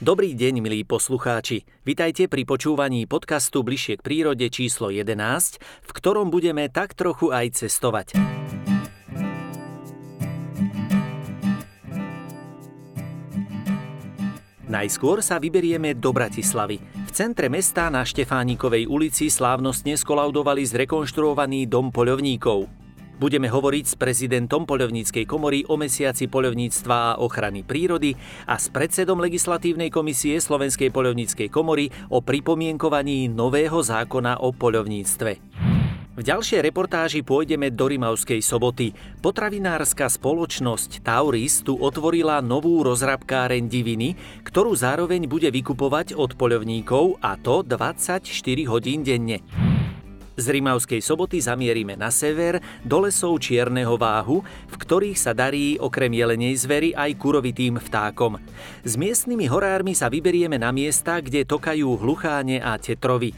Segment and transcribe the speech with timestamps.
[0.00, 1.68] Dobrý deň, milí poslucháči.
[1.84, 7.60] Vitajte pri počúvaní podcastu Bližšie k prírode číslo 11, v ktorom budeme tak trochu aj
[7.60, 8.16] cestovať.
[14.72, 16.80] Najskôr sa vyberieme do Bratislavy.
[16.80, 22.72] V centre mesta na Štefánikovej ulici slávnostne skolaudovali zrekonštruovaný dom poľovníkov.
[23.20, 28.16] Budeme hovoriť s prezidentom Poľovníckej komory o mesiaci poľovníctva a ochrany prírody
[28.48, 35.32] a s predsedom legislatívnej komisie Slovenskej poľovníckej komory o pripomienkovaní nového zákona o poľovníctve.
[36.16, 38.96] V ďalšej reportáži pôjdeme do Rimavskej soboty.
[39.20, 44.16] Potravinárska spoločnosť Tauris tu otvorila novú rozrabkáreň diviny,
[44.48, 48.24] ktorú zároveň bude vykupovať od poľovníkov a to 24
[48.64, 49.44] hodín denne.
[50.38, 56.10] Z Rimavskej soboty zamierime na sever, do lesov Čierneho váhu, v ktorých sa darí okrem
[56.14, 58.38] jelenej zvery aj kurovitým vtákom.
[58.86, 63.34] S miestnymi horármi sa vyberieme na miesta, kde tokajú hlucháne a tetrovy.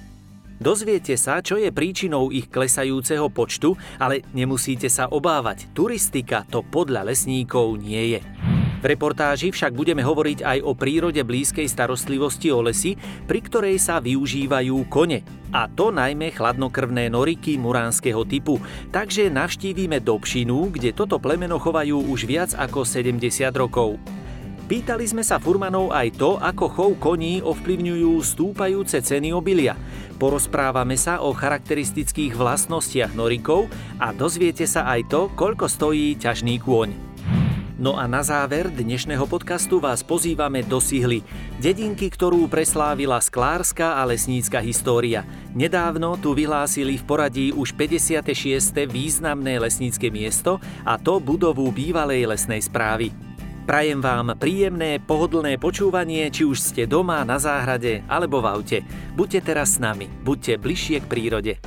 [0.63, 7.11] Dozviete sa, čo je príčinou ich klesajúceho počtu, ale nemusíte sa obávať, turistika to podľa
[7.11, 8.52] lesníkov nie je.
[8.83, 12.99] V reportáži však budeme hovoriť aj o prírode blízkej starostlivosti o lesy,
[13.31, 15.23] pri ktorej sa využívajú kone.
[15.55, 18.59] A to najmä chladnokrvné noriky muránskeho typu.
[18.91, 23.23] Takže navštívime Dobšinu, kde toto plemeno chovajú už viac ako 70
[23.55, 24.03] rokov.
[24.67, 29.79] Pýtali sme sa furmanov aj to, ako chov koní ovplyvňujú stúpajúce ceny obilia.
[30.17, 33.71] Porozprávame sa o charakteristických vlastnostiach norikov
[34.03, 37.12] a dozviete sa aj to, koľko stojí ťažný kôň.
[37.83, 41.27] No a na záver dnešného podcastu vás pozývame do Sihly,
[41.59, 45.27] dedinky, ktorú preslávila sklárska a lesnícka história.
[45.51, 48.87] Nedávno tu vyhlásili v poradí už 56.
[48.87, 53.11] významné lesnícke miesto a to budovu bývalej lesnej správy.
[53.67, 58.79] Prajem vám príjemné, pohodlné počúvanie, či už ste doma, na záhrade alebo v aute.
[59.19, 61.59] Buďte teraz s nami, buďte bližšie k prírode.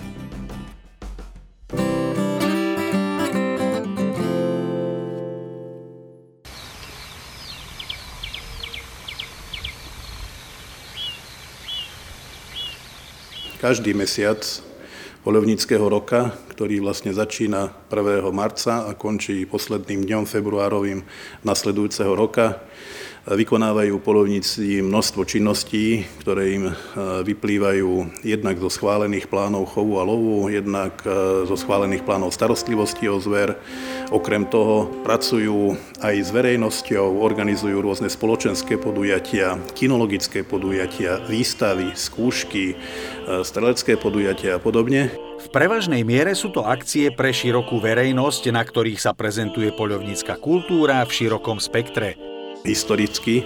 [13.65, 14.61] Každý mesiac
[15.25, 18.31] polovníckého roka, ktorý vlastne začína 1.
[18.31, 21.03] marca a končí posledným dňom februárovým
[21.43, 22.63] nasledujúceho roka,
[23.25, 26.73] vykonávajú polovníci množstvo činností, ktoré im e,
[27.25, 33.17] vyplývajú jednak zo schválených plánov chovu a lovu, jednak e, zo schválených plánov starostlivosti o
[33.17, 33.57] zver.
[34.13, 35.73] Okrem toho pracujú
[36.05, 44.61] aj s verejnosťou, organizujú rôzne spoločenské podujatia, kinologické podujatia, výstavy, skúšky, e, strelecké podujatia a
[44.61, 45.09] podobne.
[45.45, 51.05] V prevažnej miere sú to akcie pre širokú verejnosť, na ktorých sa prezentuje poľovnícka kultúra
[51.05, 52.17] v širokom spektre.
[52.65, 53.45] Historicky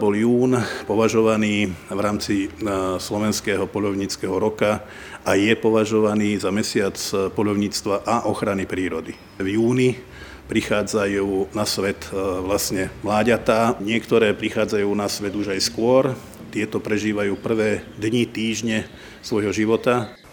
[0.00, 0.56] bol jún
[0.88, 2.48] považovaný v rámci e,
[2.96, 4.80] slovenského poľovníckého roka
[5.28, 6.96] a je považovaný za mesiac
[7.36, 9.12] poľovníctva a ochrany prírody.
[9.36, 10.00] V júni
[10.48, 12.16] prichádzajú na svet e,
[12.48, 16.16] vlastne mláďatá, niektoré prichádzajú na svet už aj skôr,
[16.48, 18.88] tieto prežívajú prvé dni, týždne
[19.20, 20.23] svojho života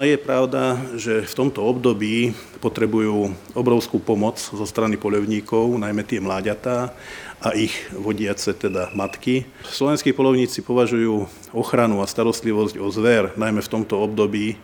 [0.00, 2.32] Je pravda, že v tomto období
[2.64, 6.96] potrebujú obrovskú pomoc zo strany polovníkov, najmä tie mláďatá
[7.36, 9.44] a ich vodiace, teda matky.
[9.68, 14.56] Slovenskí polovníci považujú ochranu a starostlivosť o zver, najmä v tomto období,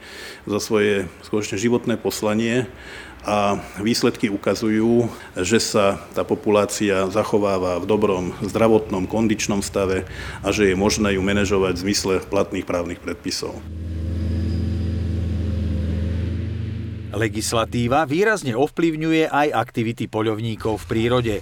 [0.48, 2.64] za svoje skutočne životné poslanie
[3.28, 10.08] a výsledky ukazujú, že sa tá populácia zachováva v dobrom zdravotnom, kondičnom stave
[10.40, 13.52] a že je možné ju manažovať v zmysle platných právnych predpisov.
[17.16, 21.36] Legislatíva výrazne ovplyvňuje aj aktivity poľovníkov v prírode.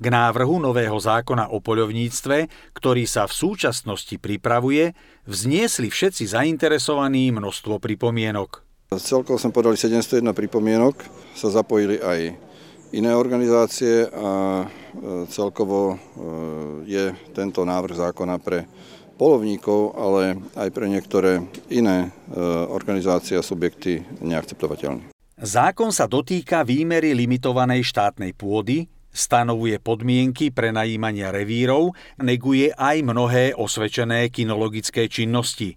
[0.00, 4.96] K návrhu nového zákona o poľovníctve, ktorý sa v súčasnosti pripravuje,
[5.28, 8.64] vzniesli všetci zainteresovaní množstvo pripomienok.
[8.96, 11.04] Celkovo sme podali 701 pripomienok,
[11.36, 12.32] sa zapojili aj
[12.96, 14.66] iné organizácie a e,
[15.28, 15.96] celkovo e,
[16.88, 17.04] je
[17.36, 18.64] tento návrh zákona pre
[19.18, 22.38] polovníkov, ale aj pre niektoré iné e,
[22.70, 25.10] organizácie a subjekty neakceptovateľný.
[25.38, 33.44] Zákon sa dotýka výmery limitovanej štátnej pôdy, stanovuje podmienky pre najímania revírov, neguje aj mnohé
[33.58, 35.74] osvedčené kinologické činnosti.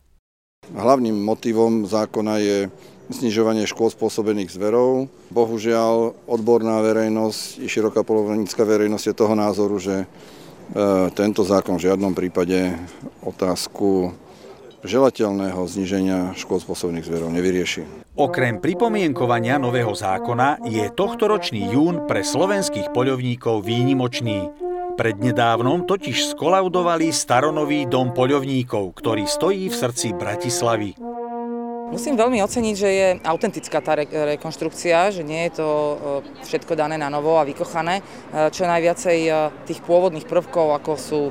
[0.70, 2.58] Hlavným motivom zákona je
[3.12, 5.12] znižovanie škôl spôsobených zverov.
[5.34, 10.06] Bohužiaľ, odborná verejnosť i široká polovnícka verejnosť je toho názoru, že
[11.12, 12.80] tento zákon v žiadnom prípade
[13.22, 14.16] otázku
[14.82, 17.86] želateľného zníženia škôd spôsobných zverov nevyrieši.
[18.18, 24.52] Okrem pripomienkovania nového zákona je tohtoročný jún pre slovenských poľovníkov výnimočný.
[25.00, 31.11] Prednedávnom totiž skolaudovali staronový dom poľovníkov, ktorý stojí v srdci Bratislavy.
[31.92, 35.96] Musím veľmi oceniť, že je autentická tá re- rekonštrukcia, že nie je to e,
[36.48, 38.00] všetko dané na novo a vykochané.
[38.00, 38.04] E,
[38.48, 39.32] čo najviacej e,
[39.68, 41.22] tých pôvodných prvkov, ako sú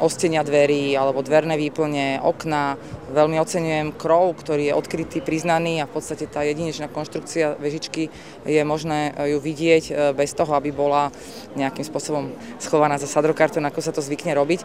[0.00, 2.76] ostenia dverí alebo dverné výplne, okna.
[3.10, 8.12] Veľmi oceňujem krov, ktorý je odkrytý, priznaný a v podstate tá jedinečná konštrukcia vežičky
[8.46, 11.10] je možné ju vidieť bez toho, aby bola
[11.58, 12.30] nejakým spôsobom
[12.62, 14.60] schovaná za sadrokartón, ako sa to zvykne robiť.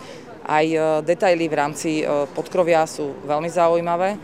[0.45, 0.68] Aj
[1.01, 1.89] detaily v rámci
[2.38, 4.21] podkrovia sú veľmi zaujímavé.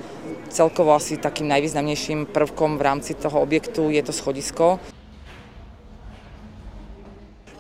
[0.54, 4.78] Celkovo asi takým najvýznamnejším prvkom v rámci toho objektu je to schodisko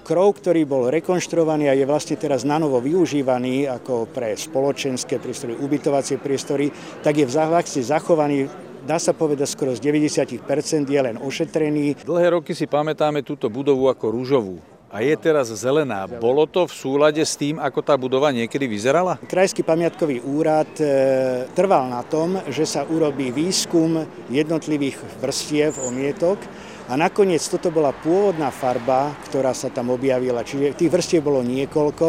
[0.03, 6.19] krov, ktorý bol rekonštruovaný a je vlastne teraz nanovo využívaný ako pre spoločenské priestory, ubytovacie
[6.19, 6.73] priestory,
[7.05, 8.49] tak je v vlastne zachovaný
[8.81, 10.41] dá sa povedať skoro z 90%
[10.89, 12.01] je len ošetrený.
[12.01, 14.57] Dlhé roky si pamätáme túto budovu ako rúžovú
[14.91, 16.03] a je teraz zelená.
[16.19, 19.15] Bolo to v súlade s tým, ako tá budova niekedy vyzerala?
[19.23, 26.43] Krajský pamiatkový úrad e, trval na tom, že sa urobí výskum jednotlivých vrstiev omietok
[26.91, 30.43] a nakoniec toto bola pôvodná farba, ktorá sa tam objavila.
[30.43, 32.07] Čiže tých vrstiev bolo niekoľko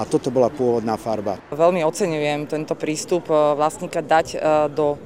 [0.00, 1.36] a toto bola pôvodná farba.
[1.52, 4.36] Veľmi oceňujem tento prístup e, vlastníka dať e,
[4.72, 4.96] do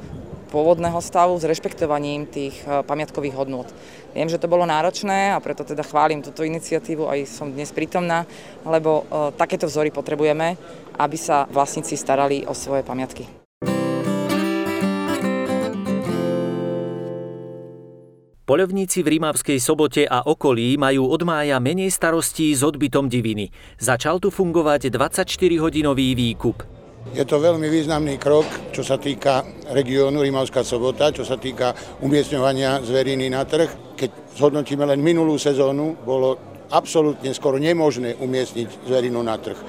[0.55, 3.67] pôvodného stavu s rešpektovaním tých e, pamiatkových hodnôt.
[4.15, 8.25] Viem, že to bolo náročné a preto teda chválim túto iniciatívu, aj som dnes prítomná,
[8.64, 9.05] lebo
[9.37, 10.56] takéto vzory potrebujeme,
[10.97, 13.38] aby sa vlastníci starali o svoje pamiatky.
[18.49, 23.53] Poľovníci v Rímavskej sobote a okolí majú od mája menej starostí s odbytom diviny.
[23.77, 26.65] Začal tu fungovať 24-hodinový výkup.
[27.12, 32.81] Je to veľmi významný krok, čo sa týka regiónu Rímavská sobota, čo sa týka umiestňovania
[32.89, 33.69] zveriny na trh.
[34.00, 36.41] Keď zhodnotíme len minulú sezónu, bolo
[36.73, 39.61] absolútne skoro nemožné umiestniť zverinu na trh.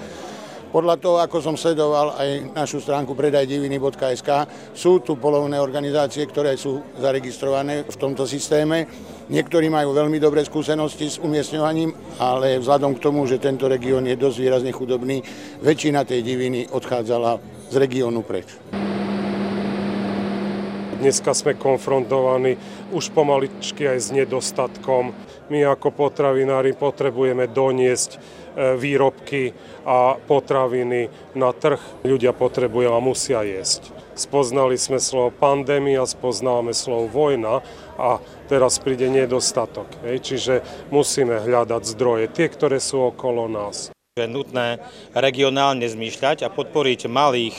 [0.69, 4.29] Podľa toho, ako som sledoval aj našu stránku predajdiviny.sk,
[4.77, 8.85] sú tu polovné organizácie, ktoré sú zaregistrované v tomto systéme.
[9.33, 14.13] Niektorí majú veľmi dobré skúsenosti s umiestňovaním, ale vzhľadom k tomu, že tento región je
[14.13, 15.25] dosť výrazne chudobný,
[15.65, 17.41] väčšina tej diviny odchádzala
[17.73, 18.53] z regiónu preč.
[21.01, 22.59] Dneska sme konfrontovaní
[22.93, 25.15] už pomaličky aj s nedostatkom.
[25.49, 29.55] My ako potravinári potrebujeme doniesť výrobky
[29.87, 31.07] a potraviny
[31.39, 31.79] na trh.
[32.03, 33.95] Ľudia potrebujú a musia jesť.
[34.19, 37.63] Spoznali sme slovo pandémia, spoznávame slovo vojna
[37.95, 38.19] a
[38.51, 39.87] teraz príde nedostatok.
[40.03, 40.59] Čiže
[40.91, 43.95] musíme hľadať zdroje, tie, ktoré sú okolo nás.
[44.19, 44.83] Je nutné
[45.15, 47.55] regionálne zmýšľať a podporiť malých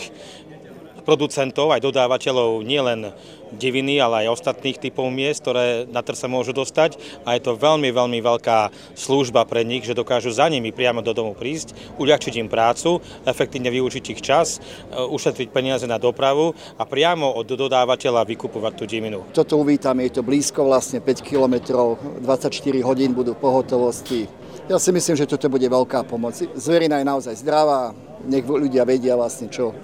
[1.10, 3.10] producentov, aj dodávateľov nielen
[3.50, 6.94] diviny, ale aj ostatných typov miest, ktoré na trh sa môžu dostať.
[7.26, 11.10] A je to veľmi, veľmi veľká služba pre nich, že dokážu za nimi priamo do
[11.10, 16.86] domu prísť, uľahčiť im prácu, efektívne využiť ich čas, e, ušetriť peniaze na dopravu a
[16.86, 19.26] priamo od dodávateľa vykupovať tú divinu.
[19.34, 24.30] Toto uvítam, je to blízko vlastne 5 kilometrov, 24 hodín budú pohotovosti.
[24.70, 26.38] Ja si myslím, že toto bude veľká pomoc.
[26.54, 27.90] Zverina je naozaj zdravá,
[28.22, 29.74] nech ľudia vedia vlastne, čo,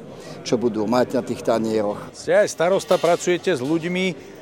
[0.47, 2.15] čo budú mať na tých tanieroch.
[2.15, 4.36] Ste aj starosta, pracujete s ľuďmi,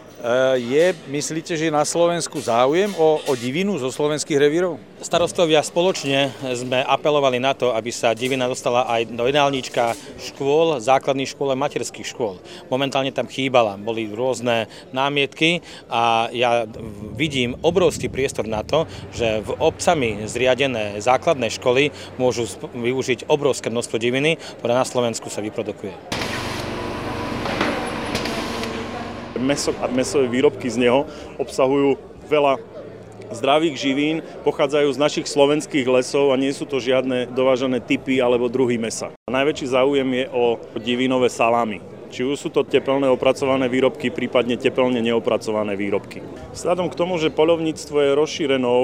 [0.57, 4.81] je, myslíte, že na Slovensku záujem o, o divinu zo slovenských revírov?
[5.05, 11.29] Starostovia spoločne sme apelovali na to, aby sa divina dostala aj do jedálnička škôl, základných
[11.29, 12.41] škôl a materských škôl.
[12.73, 14.65] Momentálne tam chýbala, boli rôzne
[14.97, 15.61] námietky
[15.93, 16.65] a ja
[17.13, 24.01] vidím obrovský priestor na to, že v obcami zriadené základné školy môžu využiť obrovské množstvo
[24.01, 26.24] diviny, ktoré na Slovensku sa vyprodukuje.
[29.39, 31.07] Meso a mesové výrobky z neho
[31.39, 31.99] obsahujú
[32.31, 32.61] veľa
[33.33, 38.53] zdravých živín, pochádzajú z našich slovenských lesov a nie sú to žiadne dovážané typy alebo
[38.53, 39.11] druhy mesa.
[39.27, 41.83] Najväčší záujem je o divínové salámy.
[42.15, 46.23] Či už sú to teplné opracované výrobky, prípadne teplne neopracované výrobky.
[46.55, 48.83] Vzhľadom k tomu, že polovníctvo je rozšírenou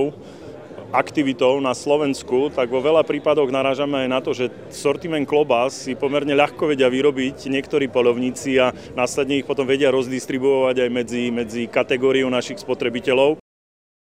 [0.91, 5.95] aktivitou na Slovensku, tak vo veľa prípadoch narážame aj na to, že sortiment klobás si
[5.95, 11.63] pomerne ľahko vedia vyrobiť niektorí polovníci a následne ich potom vedia rozdistribuovať aj medzi, medzi
[11.71, 13.39] kategóriou našich spotrebiteľov.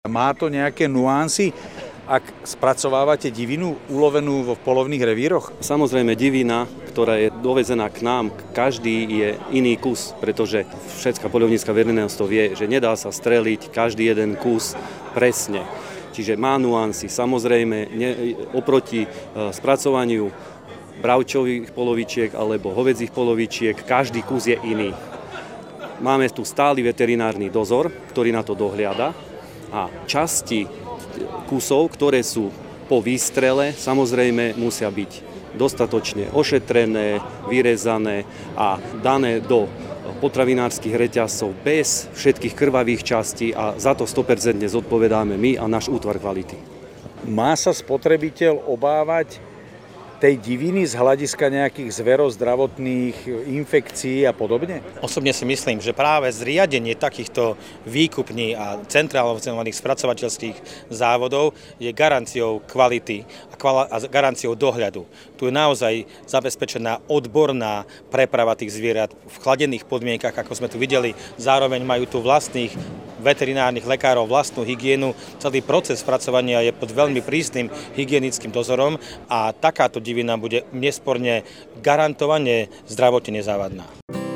[0.07, 1.51] Má to nejaké nuancy,
[2.07, 5.51] ak spracovávate divinu ulovenú vo polovných revíroch?
[5.59, 6.63] Samozrejme divina,
[6.95, 10.63] ktorá je dovezená k nám, každý je iný kus, pretože
[11.03, 14.79] všetká polovnícka verejnosť to vie, že nedá sa streliť každý jeden kus
[15.11, 15.67] presne
[16.17, 17.05] čiže má nuancy.
[17.05, 18.09] Samozrejme, ne,
[18.57, 19.07] oproti e,
[19.53, 20.33] spracovaniu
[20.97, 24.97] bravčových polovičiek alebo hovedzích polovičiek, každý kus je iný.
[26.01, 29.13] Máme tu stály veterinárny dozor, ktorý na to dohliada
[29.69, 30.65] a časti
[31.45, 32.49] kusov, ktoré sú
[32.89, 35.11] po výstrele, samozrejme musia byť
[35.57, 39.65] dostatočne ošetrené, vyrezané a dané do
[40.17, 46.17] potravinárskych reťazcov bez všetkých krvavých častí a za to 100% zodpovedáme my a náš útvar
[46.17, 46.57] kvality.
[47.29, 49.39] Má sa spotrebiteľ obávať
[50.17, 53.17] tej diviny z hľadiska nejakých zverozdravotných
[53.53, 54.81] infekcií a podobne?
[55.05, 57.53] Osobne si myslím, že práve zriadenie takýchto
[57.85, 63.55] výkupní a centrálnych spracovateľských závodov je garanciou kvality a,
[63.93, 65.05] a garanciou dohľadu.
[65.37, 71.13] Tu je naozaj zabezpečená odborná preprava tých zvierat v chladených podmienkach, ako sme tu videli.
[71.37, 72.73] Zároveň majú tu vlastných
[73.19, 75.17] veterinárnych lekárov vlastnú hygienu.
[75.41, 81.41] Celý proces spracovania je pod veľmi prísnym hygienickým dozorom a takáto divina bude nesporne
[81.81, 84.26] garantovane zdravotne nezávadná.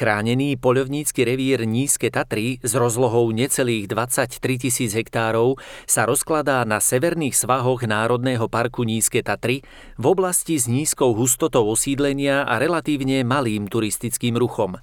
[0.00, 7.36] Chránený poľovnícky revír Nízke Tatry s rozlohou necelých 23 tisíc hektárov sa rozkladá na severných
[7.36, 9.60] svahoch Národného parku Nízke Tatry
[10.00, 14.80] v oblasti s nízkou hustotou osídlenia a relatívne malým turistickým ruchom.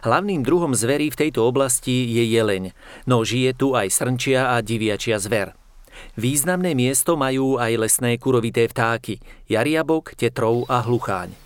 [0.00, 2.72] Hlavným druhom zverí v tejto oblasti je jeleň,
[3.04, 5.52] no žije tu aj srnčia a diviačia zver.
[6.16, 11.43] Významné miesto majú aj lesné kurovité vtáky, jariabok, tetrov a hlucháň.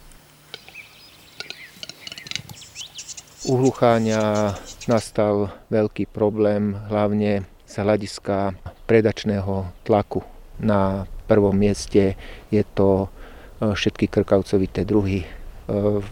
[3.49, 4.53] U hlucháňa
[4.93, 8.53] nastal veľký problém, hlavne z hľadiska
[8.85, 10.21] predačného tlaku.
[10.61, 12.21] Na prvom mieste
[12.53, 15.29] je to e, všetky krkavcovité druhy e,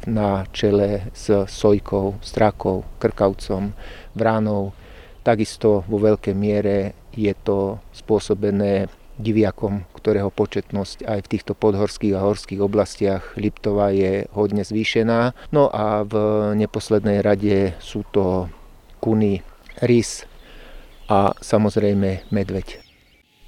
[0.08, 3.76] na čele s sojkou, strakou, krkavcom,
[4.16, 4.72] vránou.
[5.20, 12.24] Takisto vo veľkej miere je to spôsobené diviakom, ktorého početnosť aj v týchto podhorských a
[12.24, 15.32] horských oblastiach Liptova je hodne zvýšená.
[15.52, 16.14] No a v
[16.56, 18.48] neposlednej rade sú to
[19.00, 19.40] kuny,
[19.84, 20.24] rys
[21.08, 22.80] a samozrejme medveď.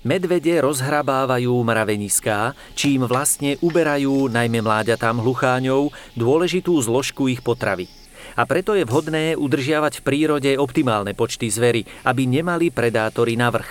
[0.07, 7.91] Medvede rozhrabávajú mraveniská, čím vlastne uberajú najmä mláďatám hlucháňov dôležitú zložku ich potravy.
[8.39, 13.67] A preto je vhodné udržiavať v prírode optimálne počty zvery, aby nemali predátory navrh.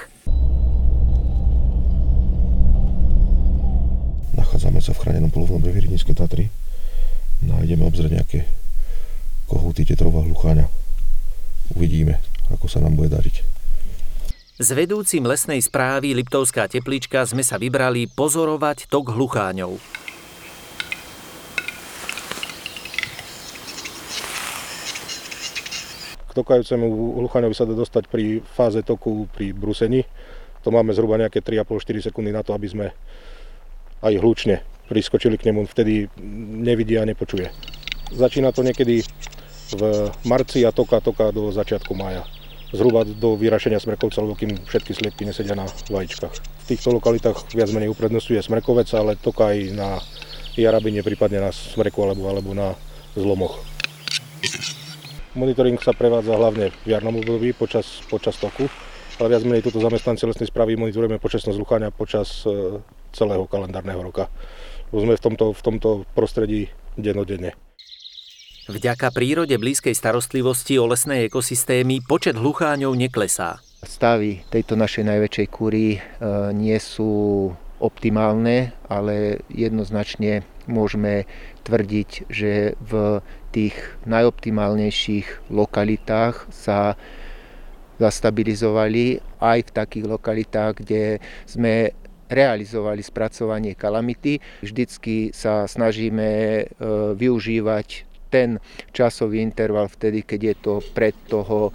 [4.67, 6.51] Nachádzame sa v chránenom polovnom revíri Nízke Tatry.
[7.39, 8.39] Nájdeme obzrieť nejaké
[9.47, 10.67] kohúty tetrová hlucháňa.
[11.71, 12.19] Uvidíme,
[12.51, 13.47] ako sa nám bude dariť.
[14.59, 19.79] S vedúcim lesnej správy Liptovská teplička sme sa vybrali pozorovať tok hlucháňov.
[26.27, 26.85] K tokajúcemu
[27.23, 30.03] hlucháňovi sa dá dostať pri fáze toku pri brusení.
[30.67, 32.91] To máme zhruba nejaké 3,5-4 sekundy na to, aby sme
[34.01, 36.07] aj hlučne priskočili k nemu, vtedy
[36.63, 37.51] nevidí a nepočuje.
[38.15, 39.03] Začína to niekedy
[39.75, 39.81] v
[40.23, 42.23] marci a toka toka do začiatku mája.
[42.71, 46.35] Zhruba do vyrašenia smrekovca, lebo kým všetky sliepky nesedia na vajíčkach.
[46.35, 49.89] V týchto lokalitách viac menej uprednostňuje smrekovec, ale toka aj na
[50.55, 52.75] jarabine, prípadne na smreku alebo, alebo na
[53.15, 53.63] zlomoch.
[55.37, 58.65] Monitoring sa prevádza hlavne v jarnom období počas, počas toku,
[59.21, 62.81] ale viac menej túto zamestnanci lesnej správy monitorujeme počasnosť luchania počas e,
[63.13, 64.31] celého kalendárneho roka.
[64.91, 67.53] Lebo sme v tomto, v tomto prostredí denodenne.
[68.67, 73.63] Vďaka prírode blízkej starostlivosti o lesné ekosystémy počet hlucháňov neklesá.
[73.79, 75.99] Stavy tejto našej najväčšej kúry e,
[76.51, 77.47] nie sú
[77.79, 81.23] optimálne, ale jednoznačne môžeme
[81.63, 83.23] tvrdiť, že v
[83.55, 86.99] tých najoptimálnejších lokalitách sa
[87.97, 91.03] zastabilizovali aj v takých lokalitách, kde
[91.49, 91.95] sme
[92.27, 94.39] realizovali spracovanie kalamity.
[94.63, 96.63] Vždycky sa snažíme e,
[97.15, 98.59] využívať ten
[98.91, 101.71] časový interval vtedy, keď je to pred toho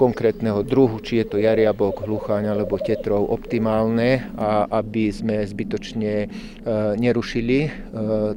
[0.00, 6.28] konkrétneho druhu, či je to jariabok, hlucháň alebo tetrov optimálne a aby sme zbytočne e,
[6.96, 7.70] nerušili e,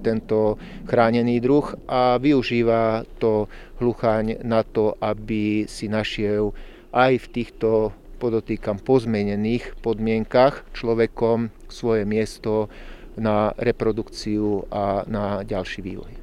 [0.04, 0.60] tento
[0.92, 3.48] chránený druh a využíva to
[3.80, 6.52] hlucháň na to, aby si našiel
[6.92, 12.72] aj v týchto podotýkam pozmenených podmienkach človekom svoje miesto
[13.20, 16.23] na reprodukciu a na ďalší vývoj.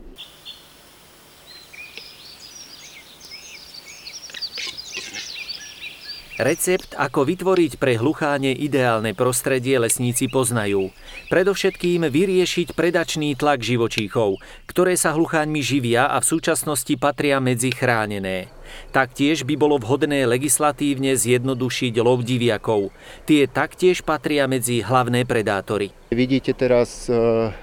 [6.41, 10.89] Recept, ako vytvoriť pre hlucháne ideálne prostredie, lesníci poznajú.
[11.29, 18.49] Predovšetkým vyriešiť predačný tlak živočíchov, ktoré sa hlucháňmi živia a v súčasnosti patria medzi chránené.
[18.89, 22.89] Taktiež by bolo vhodné legislatívne zjednodušiť lov diviakov.
[23.29, 25.93] Tie taktiež patria medzi hlavné predátory.
[26.11, 27.15] Vidíte teraz e,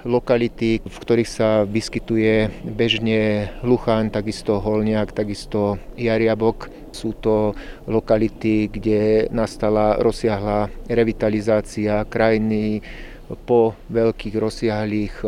[0.08, 6.72] lokality, v ktorých sa vyskytuje bežne hlucháň, takisto holniak, takisto jariabok.
[6.94, 7.56] Sú to
[7.88, 12.80] lokality, kde nastala rozsiahla revitalizácia krajiny
[13.44, 15.26] po veľkých rozsiahlých e,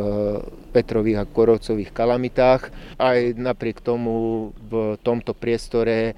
[0.72, 2.72] Petrových a Korovcových kalamitách.
[2.96, 6.14] Aj napriek tomu v tomto priestore e,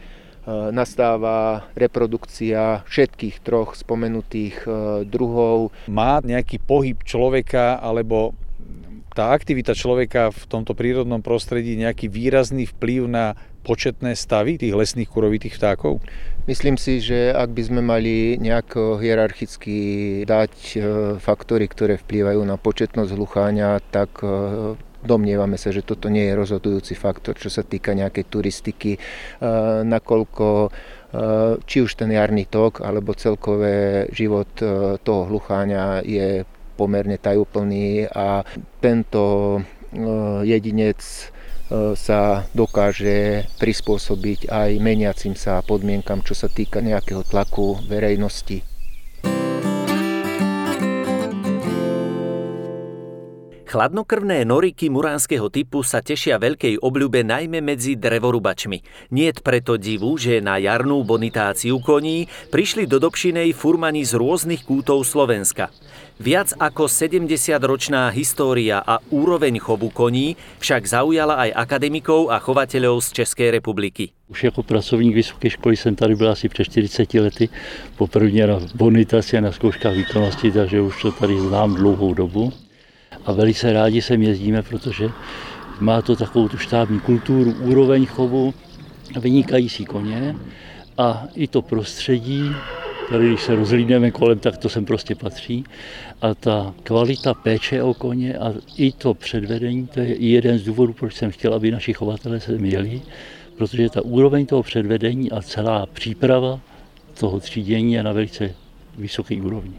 [0.71, 4.71] nastáva reprodukcia všetkých troch spomenutých e,
[5.09, 5.75] druhov.
[5.91, 8.39] Má nejaký pohyb človeka alebo
[9.13, 15.09] tá aktivita človeka v tomto prírodnom prostredí nejaký výrazný vplyv na početné stavy tých lesných
[15.09, 16.03] kurovitých vtákov?
[16.51, 19.79] Myslím si, že ak by sme mali nejak hierarchicky
[20.27, 20.79] dať e,
[21.23, 24.75] faktory, ktoré vplývajú na početnosť hlucháňa, tak e,
[25.07, 29.03] domnievame sa, že toto nie je rozhodujúci faktor, čo sa týka nejakej turistiky,
[29.83, 30.71] nakoľko
[31.67, 34.47] či už ten jarný tok, alebo celkové život
[35.03, 36.47] toho hlucháňa je
[36.79, 38.47] pomerne tajúplný a
[38.79, 39.59] tento
[40.47, 41.03] jedinec
[41.97, 48.73] sa dokáže prispôsobiť aj meniacim sa podmienkam, čo sa týka nejakého tlaku verejnosti.
[53.73, 59.09] Chladnokrvné noriky muránskeho typu sa tešia veľkej obľúbe najmä medzi drevorubačmi.
[59.17, 65.09] Niet preto divu, že na jarnú bonitáciu koní prišli do Dobšinej furmani z rôznych kútov
[65.09, 65.73] Slovenska.
[66.23, 73.09] Viac ako 70-ročná história a úroveň chovu koní však zaujala aj akademikov a chovateľov z
[73.11, 74.15] Českej republiky.
[74.31, 77.49] Už jako pracovník vysoké školy jsem tady byl asi před 40 lety,
[77.97, 82.53] poprvé na bonitaci na zkouškách výkonnosti, takže už to tady znám dlouhou dobu.
[83.27, 85.11] A velice rádi sem jezdíme, protože
[85.81, 88.55] má to takovou tu štábní kulturu, úroveň chovu,
[89.21, 90.37] vynikající koně
[90.99, 92.55] a i to prostředí,
[93.13, 95.65] tady když se rozhlídneme kolem, tak to sem prostě patří.
[96.23, 100.93] A ta kvalita péče o koně a i to předvedení, to je jeden z důvodů,
[100.93, 103.01] proč jsem chtěl, aby naši chovatelé se měli,
[103.57, 106.61] protože ta úroveň toho předvedení a celá příprava
[107.21, 108.55] toho třídění je na velice
[108.99, 109.75] vysoké úrovni.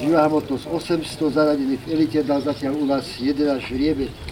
[0.00, 4.31] Živá hmotnosť 800 zaradených v elite dal zatiaľ u nás 11 žriebet.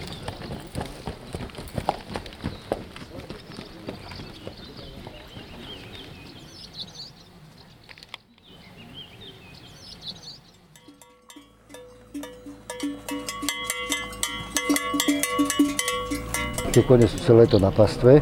[16.91, 18.19] Kone sú celé to na pastve,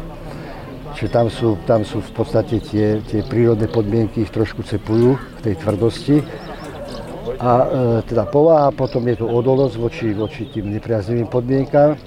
[0.94, 5.40] čiže tam sú, tam sú v podstate tie, tie prírodné podmienky ich trošku cepujú v
[5.42, 6.22] tej tvrdosti
[7.34, 7.66] a e,
[8.06, 11.98] teda povaha, potom je tu odolnosť voči, voči tým nepriaznivým podmienkám.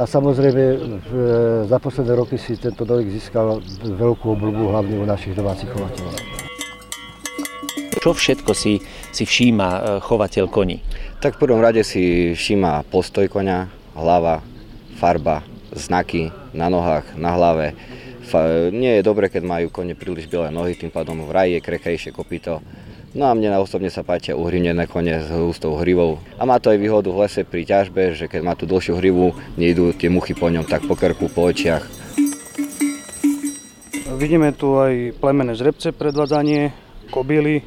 [0.00, 1.10] A samozrejme v,
[1.68, 6.16] za posledné roky si tento norik získal veľkú obľubu hlavne u našich domácich chovateľov.
[8.00, 8.80] Čo všetko si,
[9.12, 10.80] si všíma e, chovateľ koní?
[11.20, 14.40] Tak v prvom rade si všíma postoj konia, hlava,
[14.96, 15.42] farba,
[15.74, 17.76] znaky na nohách, na hlave.
[18.72, 22.60] Nie je dobre, keď majú kone príliš biele nohy, tým pádom vraj je krekejšie kopito
[23.16, 26.20] No a mne osobne sa páčia uhrinené kone s hustou hrivou.
[26.36, 29.32] A má to aj výhodu v lese pri ťažbe, že keď má tú dlhšiu hrivu,
[29.56, 31.88] nejdú tie muchy po ňom tak po krku, po očiach.
[34.12, 36.70] Vidíme tu aj plemené žrebce predvádzanie,
[37.08, 37.64] kobily,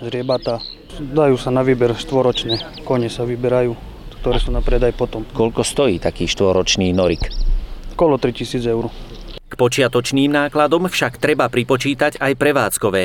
[0.00, 0.64] zriebata.
[0.96, 3.76] Dajú sa na výber štvoročné, kone sa vyberajú,
[4.20, 5.22] ktoré sú na predaj potom.
[5.34, 7.30] Koľko stojí taký štvoročný norik?
[7.94, 8.90] Kolo 3000 eur.
[9.48, 13.04] K počiatočným nákladom však treba pripočítať aj prevádzkové.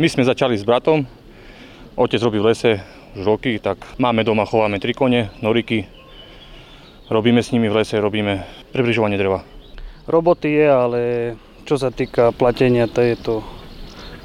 [0.00, 1.04] My sme začali s bratom,
[1.98, 2.80] otec robí v lese
[3.18, 5.84] už roky, tak máme doma, chováme tri kone, noriky,
[7.10, 9.44] robíme s nimi v lese, robíme približovanie dreva.
[10.06, 11.00] Roboty je, ale
[11.68, 13.34] čo sa týka platenia, to je to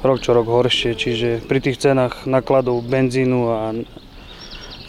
[0.06, 3.74] rok čo rok horšie, čiže pri tých cenách nakladov benzínu a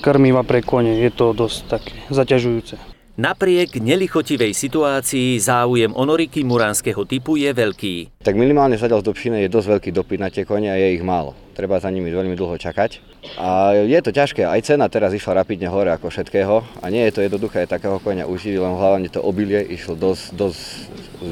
[0.02, 2.98] krmiva pre kone je to dosť také zaťažujúce.
[3.18, 8.22] Napriek nelichotivej situácii záujem o noriky muránskeho typu je veľký.
[8.22, 11.02] Tak minimálne zatiaľ z Dobšiny je dosť veľký dopyt na tie kone a je ich
[11.02, 11.34] málo.
[11.58, 13.02] Treba za nimi veľmi dlho čakať.
[13.42, 17.18] A je to ťažké, aj cena teraz išla rapidne hore ako všetkého a nie je
[17.18, 20.62] to jednoduché takého konia uživiť, len hlavne to obilie išlo dosť, dosť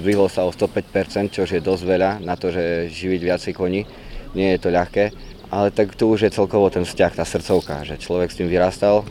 [0.01, 3.85] zdvihlo sa o 105%, čo je dosť veľa na to, že živiť viacej koní.
[4.33, 8.01] Nie je to ľahké, ale tak tu už je celkovo ten vzťah, tá srdcovka, že
[8.01, 9.05] človek s tým vyrastal,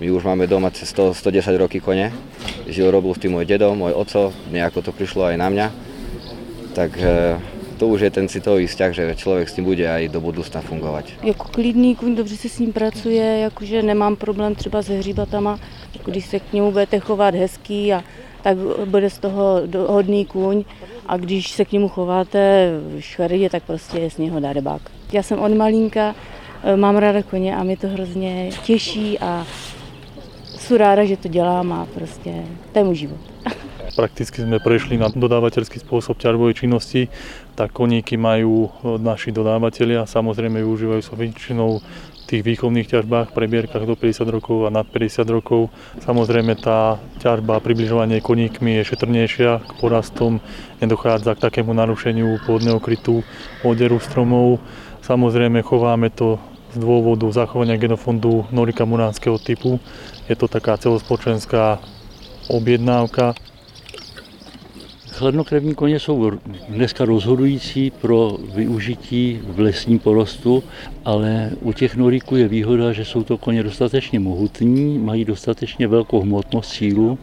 [0.00, 2.10] my už máme doma cez 100, 110 roky kone.
[2.66, 5.66] Žil, robil s tým môj dedo, môj oco, nejako to prišlo aj na mňa.
[6.74, 7.38] Takže
[7.78, 11.04] to už je ten citový vzťah, že člověk s tím bude aj do budoucna fungovat.
[11.22, 15.58] Jako klidný kuň, dobře se s ním pracuje, jakože nemám problém třeba se hříbatama,
[16.04, 18.04] když se k němu budete chovat hezký a
[18.44, 20.64] tak bude z toho hodný kůň
[21.06, 24.82] a když se k němu chováte škaredě, tak prostě je z něho darebák.
[25.12, 26.14] Já jsem od malinka,
[26.62, 29.46] e, mám ráda koně a mě to hrozně těší a
[30.64, 33.20] sú ráda, že to dělám a prostě to je můj život.
[33.94, 37.06] Prakticky sme prešli na dodávateľský spôsob ťažbovej činnosti,
[37.54, 41.78] tak koníky majú naši dodávateľia, samozrejme využívajú sa väčšinou
[42.24, 45.68] tých výchovných ťažbách, prebierkach do 50 rokov a nad 50 rokov.
[46.00, 50.40] Samozrejme tá ťažba približovanie koníkmi je šetrnejšia k porastom,
[50.80, 53.20] nedochádza k takému narušeniu pôdneho krytu,
[53.60, 54.60] oderu stromov.
[55.04, 56.40] Samozrejme chováme to
[56.74, 59.78] z dôvodu zachovania genofondu norika muránskeho typu.
[60.26, 61.78] Je to taká celospočenská
[62.50, 63.38] objednávka.
[65.14, 66.30] Chladnokrevní koně jsou
[66.68, 70.64] dneska rozhodující pro využití v lesním porostu,
[71.04, 76.20] ale u těch noriků je výhoda, že jsou to koně dostatečně mohutní, mají dostatečně velkou
[76.20, 77.18] hmotnost sílu,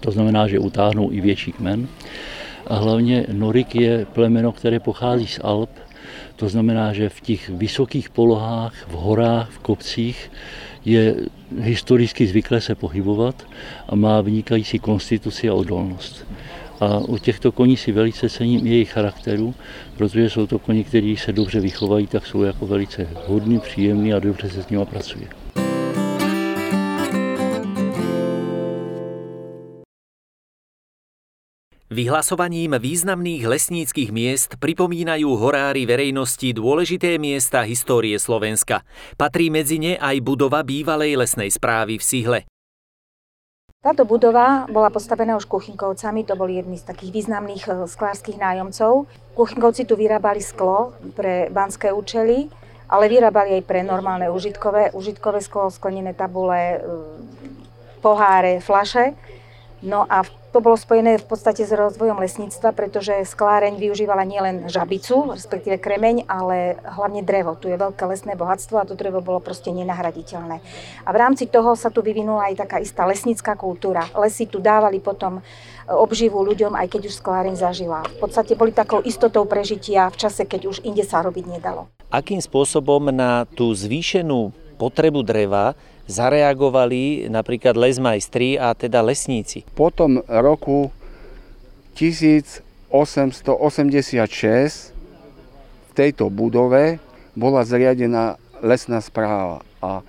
[0.00, 1.88] to znamená, že utáhnou i větší kmen.
[2.66, 5.70] A hlavně norik je plemeno, které pochází z Alp,
[6.36, 10.30] to znamená, že v těch vysokých polohách, v horách, v kopcích
[10.84, 11.14] je
[11.60, 13.46] historicky zvyklé se pohybovat
[13.88, 16.26] a má vynikající konstituci a odolnost.
[16.80, 19.54] A u těchto koní si velice cením jejich charakteru,
[19.96, 24.18] protože jsou to koni, kteří se dobře vychovají, tak jsou jako velice hodný, příjemný a
[24.18, 25.28] dobře se s nimi pracuje.
[31.94, 38.82] Vyhlasovaním významných lesníckých miest pripomínajú horári verejnosti dôležité miesta histórie Slovenska.
[39.14, 42.40] Patrí medzi ne aj budova bývalej lesnej správy v Sihle.
[43.84, 49.04] Táto budova bola postavená už Kuchinkovcami, to boli jedni z takých významných e, sklárskych nájomcov.
[49.36, 52.48] Kuchinkovci tu vyrábali sklo pre banské účely,
[52.88, 56.78] ale vyrábali aj pre normálne užitkové, užitkové sklo, sklenené tabule, e,
[58.00, 59.12] poháre, flaše.
[59.84, 65.34] No a to bolo spojené v podstate s rozvojom lesníctva, pretože skláreň využívala nielen žabicu,
[65.34, 67.58] respektíve kremeň, ale hlavne drevo.
[67.58, 70.62] Tu je veľké lesné bohatstvo a to drevo bolo proste nenahraditeľné.
[71.02, 74.06] A v rámci toho sa tu vyvinula aj taká istá lesnícka kultúra.
[74.14, 75.42] Lesy tu dávali potom e,
[75.90, 78.06] obživu ľuďom, aj keď už skláreň zažila.
[78.14, 81.90] V podstate boli takou istotou prežitia v čase, keď už inde sa robiť nedalo.
[82.14, 85.74] Akým spôsobom na tú zvýšenú potrebu dreva
[86.06, 89.64] zareagovali napríklad lesmajstri a teda lesníci.
[89.72, 90.92] Po tom roku
[91.96, 92.92] 1886
[95.88, 96.98] v tejto budove
[97.34, 100.00] bola zriadená lesná správa a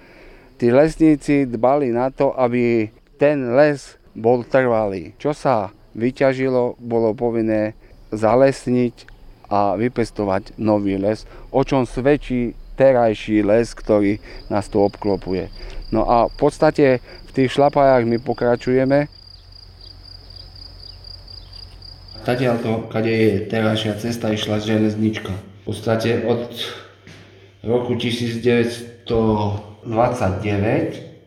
[0.55, 5.11] tí lesníci dbali na to, aby ten les bol trvalý.
[5.19, 7.75] Čo sa vyťažilo, bolo povinné
[8.11, 9.11] zalesniť
[9.51, 14.19] a vypestovať nový les, o čom svedčí terajší les, ktorý
[14.51, 15.47] nás tu obklopuje.
[15.93, 19.09] No a v podstate v tých šlapajách my pokračujeme.
[22.25, 25.29] Tadiaľto, kade je terajšia cesta, išla železnička.
[25.29, 26.49] V podstate od
[27.61, 29.85] roku 1929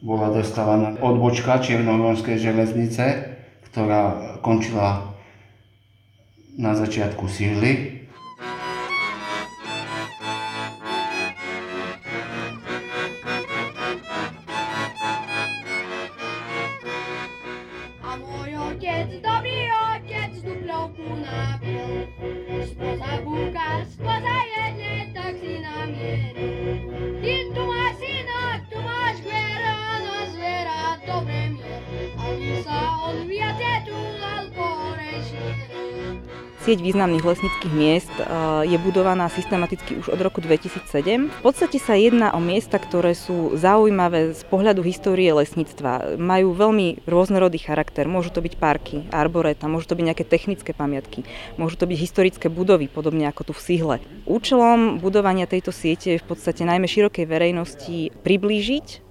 [0.03, 3.35] bola dostávaná odbočka Čiernomorskej železnice,
[3.71, 5.15] ktorá končila
[6.59, 8.08] na začiatku síly
[36.69, 38.29] Sieť významných lesnických miest eh,
[38.69, 41.33] je budovaná systematicky už od roku 2007.
[41.33, 46.21] V podstate sa jedná o miesta, ktoré sú zaujímavé z pohľadu histórie lesníctva.
[46.21, 48.05] Majú veľmi rôznorodý charakter.
[48.05, 51.25] Môžu to byť parky, arboreta, môžu to byť nejaké technické pamiatky,
[51.57, 53.97] môžu to byť historické budovy, podobne ako tu v Sihle.
[54.29, 59.08] Účelom budovania tejto siete je v podstate najmä širokej verejnosti priblížiť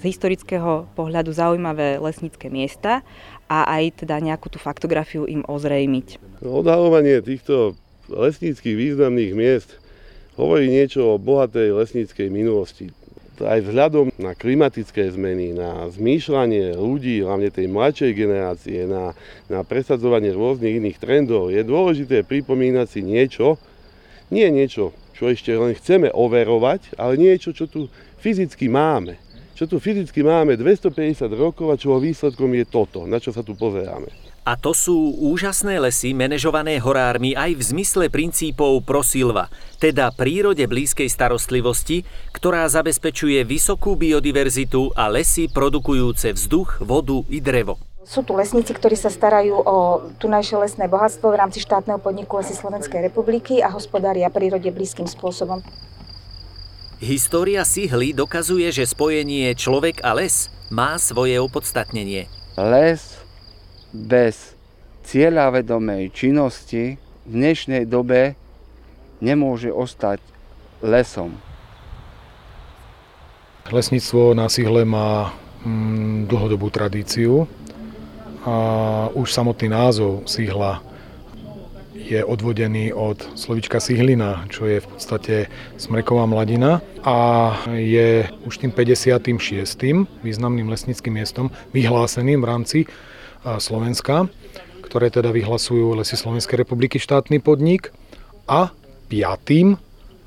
[0.00, 3.06] z historického pohľadu zaujímavé lesnícke miesta
[3.48, 6.40] a aj teda nejakú tú faktografiu im ozrejmiť.
[6.42, 7.78] Odhalovanie týchto
[8.10, 9.80] lesníckých významných miest
[10.34, 12.90] hovorí niečo o bohatej lesníckej minulosti.
[13.42, 19.10] Aj vzhľadom na klimatické zmeny, na zmýšľanie ľudí, hlavne tej mladšej generácie, na,
[19.50, 23.58] na presadzovanie rôznych iných trendov, je dôležité pripomínať si niečo,
[24.30, 27.90] nie niečo, čo ešte len chceme overovať, ale niečo, čo tu
[28.22, 29.23] fyzicky máme
[29.54, 33.54] čo tu fyzicky máme 250 rokov a čo výsledkom je toto, na čo sa tu
[33.54, 34.10] pozeráme.
[34.44, 39.48] A to sú úžasné lesy manažované horármi aj v zmysle princípov prosilva,
[39.80, 42.04] teda prírode blízkej starostlivosti,
[42.36, 47.80] ktorá zabezpečuje vysokú biodiverzitu a lesy produkujúce vzduch, vodu i drevo.
[48.04, 49.76] Sú tu lesníci, ktorí sa starajú o
[50.20, 55.64] tunajšie lesné bohatstvo v rámci štátneho podniku Lesy Slovenskej republiky a hospodária prírode blízkym spôsobom.
[57.02, 62.30] História Sihly dokazuje, že spojenie človek a les má svoje opodstatnenie.
[62.54, 63.02] Les
[63.90, 64.54] bez
[65.02, 66.94] cieľavedomej činnosti
[67.26, 68.38] v dnešnej dobe
[69.18, 70.22] nemôže ostať
[70.86, 71.34] lesom.
[73.66, 75.34] Lesníctvo na Sihle má
[75.66, 77.50] mm, dlhodobú tradíciu
[78.46, 78.56] a
[79.18, 80.93] už samotný názov Sihla
[81.94, 85.34] je odvodený od slovička Sihlina, čo je v podstate
[85.78, 87.16] smreková mladina a
[87.70, 90.10] je už tým 56.
[90.26, 92.78] významným lesnickým miestom vyhláseným v rámci
[93.46, 94.26] Slovenska,
[94.82, 97.94] ktoré teda vyhlasujú Lesy Slovenskej republiky štátny podnik
[98.50, 98.74] a
[99.06, 99.78] piatým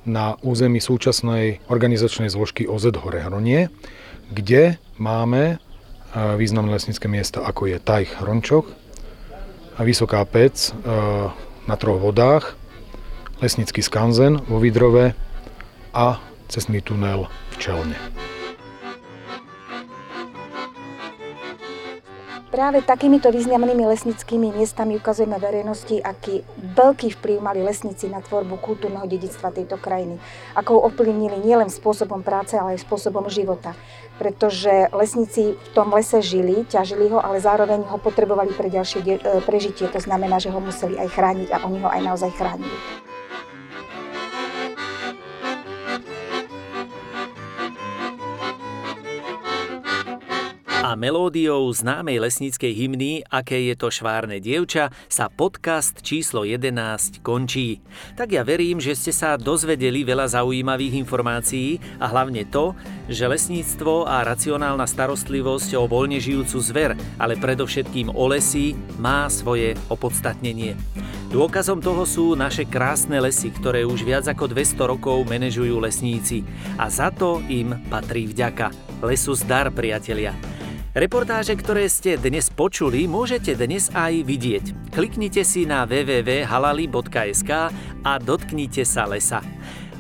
[0.08, 3.68] na území súčasnej organizačnej zložky OZ Hore Hronie,
[4.32, 5.60] kde máme
[6.16, 8.72] významné lesnícke miesta, ako je Tajch Hrončoch,
[9.78, 10.74] Vysoká pec
[11.68, 12.56] na troch vodách,
[13.44, 15.14] lesnícky skanzen vo Vidrove
[15.92, 18.00] a cestný tunel v Čelne.
[22.48, 29.06] Práve takýmito významnými lesnickými miestami ukazujeme verejnosti, aký veľký vplyv mali lesníci na tvorbu kultúrneho
[29.06, 30.18] dedictva tejto krajiny.
[30.58, 33.78] Ako ho ovplyvnili nielen spôsobom práce, ale aj spôsobom života.
[34.18, 39.20] Pretože lesníci v tom lese žili, ťažili ho, ale zároveň ho potrebovali pre ďalšie e,
[39.46, 39.86] prežitie.
[39.88, 43.07] To znamená, že ho museli aj chrániť a oni ho aj naozaj chránili.
[50.88, 57.84] A melódiou známej lesníckej hymny Aké je to švárne dievča sa podcast číslo 11 končí.
[58.16, 62.72] Tak ja verím, že ste sa dozvedeli veľa zaujímavých informácií a hlavne to,
[63.12, 69.76] že lesníctvo a racionálna starostlivosť o voľne žijúcu zver, ale predovšetkým o lesy, má svoje
[69.92, 70.80] opodstatnenie.
[71.28, 76.48] Dôkazom toho sú naše krásne lesy, ktoré už viac ako 200 rokov manažujú lesníci.
[76.80, 78.72] A za to im patrí vďaka.
[79.04, 80.57] Lesu zdar, priatelia.
[80.98, 84.90] Reportáže, ktoré ste dnes počuli, môžete dnes aj vidieť.
[84.90, 87.52] Kliknite si na www.halali.sk
[88.02, 89.46] a dotknite sa lesa.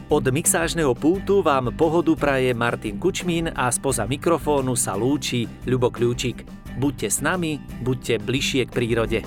[0.10, 6.42] Od mixážneho pultu vám pohodu praje Martin Kučmín a spoza mikrofónu sa lúči Ľubo Kľúčik.
[6.82, 9.20] Buďte s nami, buďte bližšie k prírode.